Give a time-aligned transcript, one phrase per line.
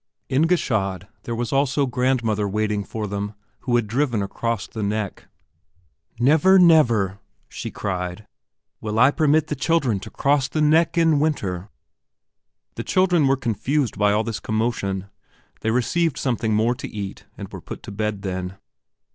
[0.29, 5.27] In Gschaid there was also grandmother waiting for them who had driven across the "neck."
[6.19, 8.25] "Never, never," she cried,
[8.79, 11.69] "will I permit the children to cross the 'neck' in winter!"
[12.77, 15.05] The children were confused by all this commotion.
[15.59, 18.57] They received something more to eat and were put to bed then.